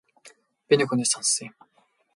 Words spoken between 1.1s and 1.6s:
сонссон юм.